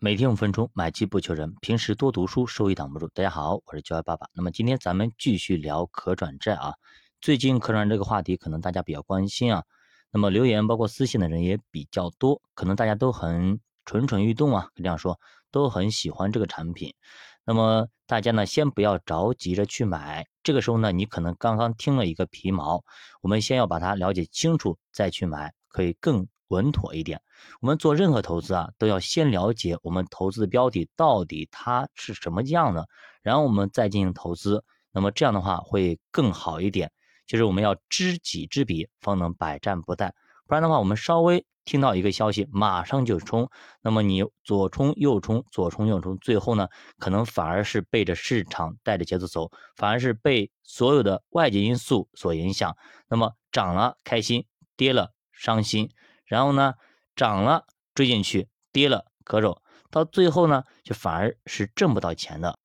[0.00, 1.56] 每天五分钟，买基不求人。
[1.60, 3.08] 平时多读书，收益挡不住。
[3.08, 4.28] 大家好，我是教育爸爸。
[4.32, 6.72] 那么今天咱们继续聊可转债啊。
[7.20, 9.64] 最近可转债这个话题，可能大家比较关心啊。
[10.12, 14.68] 那么留言包括私信的人也比较多，可能大家都很蠢蠢欲动啊。
[14.76, 15.18] 这样说，
[15.50, 16.94] 都很喜欢这个产品。
[17.44, 20.28] 那么大家呢，先不要着急着去买。
[20.44, 22.84] 这个时候呢，你可能刚刚听了一个皮毛，
[23.20, 26.28] 我们先要把它了解清楚再去买，可以更。
[26.48, 27.20] 稳妥一点，
[27.60, 32.88] 我们做任何投资啊，都要先了解我们投资的标的到底它是什么样的，
[33.22, 34.64] 然后我们再进行投资。
[34.90, 36.90] 那么这样的话会更好一点，
[37.26, 40.10] 就是我们要知己知彼，方能百战不殆。
[40.46, 43.50] 不然的话，我们稍微听到一个消息，马上就冲，
[43.82, 46.68] 那么你左冲右冲，左冲右冲，最后呢，
[46.98, 52.74] 可能反而是背着市场带着节奏走，反而是被所有的外界因素所影响。
[53.08, 55.90] 那么涨了开心，跌了伤心。
[56.28, 56.74] 然后呢，
[57.16, 57.64] 涨了
[57.94, 59.60] 追进去，跌了割肉，
[59.90, 62.56] 到最后呢，就反而是挣不到钱的。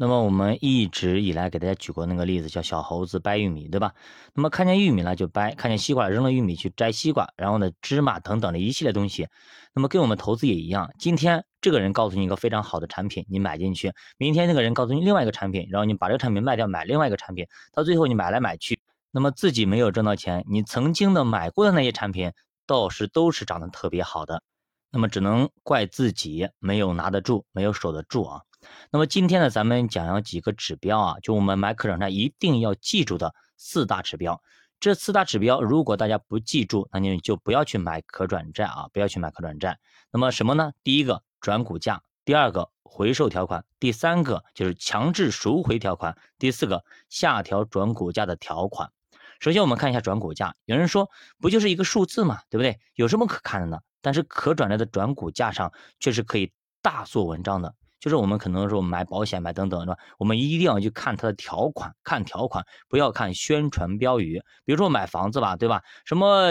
[0.00, 3.92] 那么我们一直以来给大家举过那个例子，叫小猴子掰玉米，对吧？
[4.32, 9.26] 那么看见玉米了就掰，看见西瓜扔了玉米去摘西瓜，然后呢，芝麻等等的一系列东西。
[9.74, 18.78] 那么跟我们投资也一样，今天这个人告诉你一个非常好的产品，你买进去；明天那个人告诉你另外一个产品，然后你把这个产品卖掉，买另外一个产品，到最后你买来买去，
[19.10, 22.32] 那么自己没有挣到钱，你曾经的买过的那些产品。
[22.68, 24.42] 倒是都是涨得特别好的，
[24.90, 28.42] 那么只能怪自己没有拿得住，没有守得住啊。
[28.90, 34.42] 那么今天呢，咱们讲要几个指标啊，就我们买可转债一定要记住的四大指标。
[34.80, 39.78] 这四大指标，如果大家不记住，那你就不要去买可转债啊，不要去买可转债。
[40.12, 40.72] 那么什么呢？
[40.84, 48.92] 第一个转股价，第二个回售条款，第三个就是强制赎回条款，第四个下调转股价的条款。
[49.40, 50.54] 首先，我们看一下转股价。
[50.64, 51.08] 有人说，
[51.40, 52.80] 不就是一个数字嘛，对不对？
[52.94, 53.78] 有什么可看的呢？
[54.02, 57.74] 但是可转债的转股价上却是可以大做文章的。
[58.00, 59.96] 就是我们可能说买保险、买等等，是吧？
[60.18, 64.40] 我们一定要去看它的条款，看条款，不要看宣传标语。
[64.64, 65.82] 比如说买房子吧，对吧？
[66.04, 66.50] 什么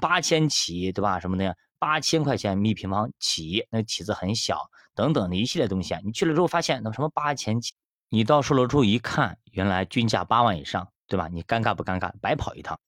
[0.00, 1.20] 八千起，对吧？
[1.20, 6.00] 什么的，八千块钱一平方起，那个起字很小，等等的一系列东西啊。
[6.04, 7.72] 你去了之后发现，那什么八千起，
[8.08, 10.88] 你到售楼处一看，原来均价八万以上。
[11.10, 11.28] 对吧？
[11.28, 12.12] 你尴尬不尴尬？
[12.22, 12.78] 白跑一趟。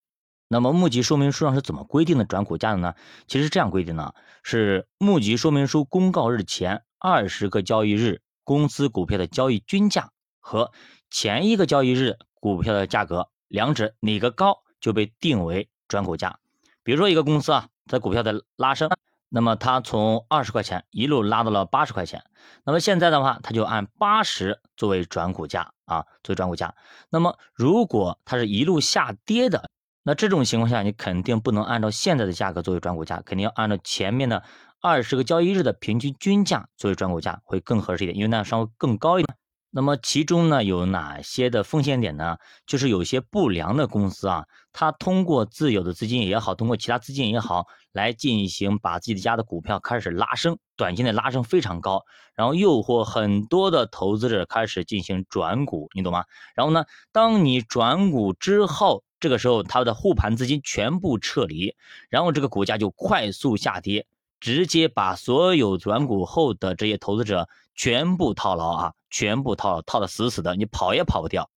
[0.47, 2.95] 那么募集说明书上是怎么规定的转股价的呢？
[3.27, 10.71] 其实这样规定的：是募集说明书公告日前二十个交易日公司股票的交易均价和
[11.11, 16.39] 前一个交易日股票的价格，两者哪个高就被定为转股价。
[16.85, 18.89] 比如说一个公司啊，它股票的拉升。
[19.35, 22.23] 那么它从二十块钱一路拉到了八十块钱，
[22.65, 26.75] 那么现在的话，它就按八十作为转股价啊，作为转股价。
[27.11, 29.69] 那么如果它是一路下跌的，
[30.03, 34.43] 那这种情况下，你肯定不能按照现在的价格作为转股价，肯定要按照前面的
[34.81, 39.37] 二十个交易日的平均均价作为转股价会更合适一点，因为那样稍微更高一点。
[39.75, 42.37] 那么其中呢有哪些的风险点呢？
[42.67, 56.27] 就是有些不良的公司啊，它通过自有的资金也好，通过其他资金也好，来进行把自己的家的股票开始拉升，短期内拉升非常高，然后诱惑很多的投资者开始进行转股，你懂吗？
[56.55, 61.75] 然后呢，当你转股之后，这个时候它的护盘资金全部撤离，
[62.11, 64.07] 然后这个股价就快速下跌，
[64.43, 68.93] 直接把所有转股后的这些投资者全部套牢啊！
[69.09, 71.49] 全部套套的死死的，你跑也跑不掉，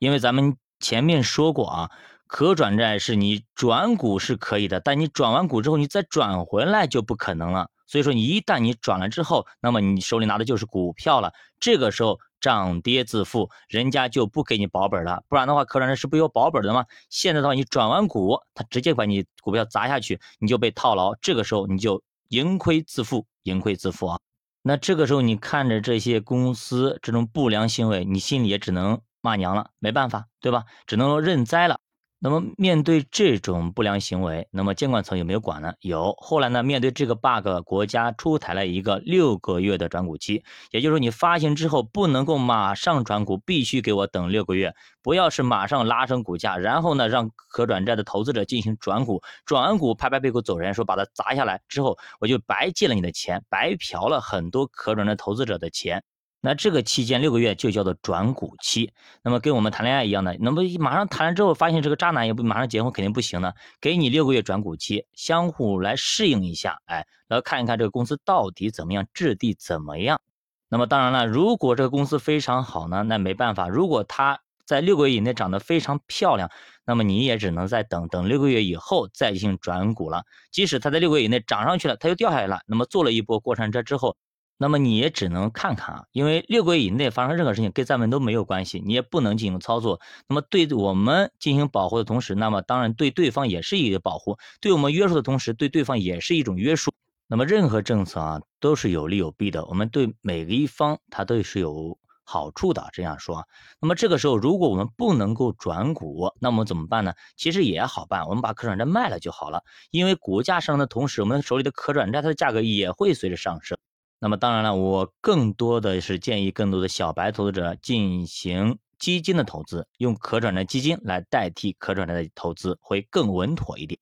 [0.00, 1.90] 因为咱们前面说过啊，
[2.26, 7.70] 可转债是你转股是可以的，但你转完股之后，你再转回来就不可能了。
[7.86, 15.22] 所以说，一旦你转了之后，那么你手里拿的就是股票了，这个时候涨跌自负，人家就不给你保本了。
[15.28, 16.86] 不然的话，可转债是不有保本的吗？
[17.08, 24.18] 现在的话，你转完股，他直接把你股票砸下去，你就被套牢，这个时候你就盈亏自负，盈亏自负啊。
[24.62, 30.64] 那这个时候，你看着这些公司这种不良行为，你心里也只能骂娘了，没办法，对吧？
[30.86, 31.78] 只能说认栽了。
[32.24, 35.74] 那么面对这种不良行为，那么监管层有没有管呢？
[35.80, 36.14] 有。
[36.18, 44.72] 后来呢，面对这个 bug，国家出台了一个六个月的转股期，也就是说你发行之后不能够马上转股，必须给我等六个月，
[45.02, 56.04] 不要是马上拉升股价，然后呢让可转债的投资者进行转股，转完股拍拍屁股走人，说把它砸下来之后，我就白借了你的钱，白嫖了很多可转债投资者的钱。
[56.44, 58.92] 那这个期间六个月就叫做转股期，
[59.22, 70.20] 那么跟我们谈恋爱一样的，那么马上谈了之后发现这个渣男也不马上结婚肯定不行呢，给你六个月转股期，相互来适应一下，哎，来看一看这个公司到底怎么样，质地怎么样。
[70.68, 76.50] 那么当然了，如果这个公司非常好呢，那没办法，如果它在六个月以内长得非常漂亮，
[76.84, 80.24] 那么你也只能再等等六个月以后再进行转股了。
[80.50, 84.16] 即使它在六个月以内涨上去了，它又掉下来了，那么做了一波过山车之后。
[84.58, 90.00] 那么你也只能看看啊，因为六个月以内发生任何事情跟咱们都没有关系，你也不能进行操作。
[90.28, 96.92] 那么对我们进行保护的同时，那么当然对对方也是一个保护，对我们约束的同时，对对方也是一种约束。
[97.26, 102.88] 那么任何政策啊都是有利有弊的，我们对每个一方它都是有好处的。
[102.92, 103.48] 这样说，
[103.80, 107.14] 那么这个时候如果我们不能够转股，那我们怎么办呢？
[107.36, 109.64] 其实也好办，我们把可转债卖了就好了。
[109.90, 113.76] 因为股价上升的同时，我们手里的可转债它的价格也会随着上升。
[114.22, 123.98] 那么当然了，我更多的是建议更多的小白投资者进行基金的投资，用可转债基金来代替可转债的投资会更稳妥一点。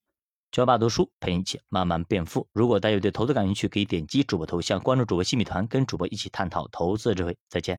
[0.51, 2.47] 教爸读书陪你一起慢慢变富。
[2.53, 7.35] 如果大家对投资感兴趣，可以点击主播头像关注主播新米团，跟主播一起探讨投资智慧。
[7.49, 7.69] 再见。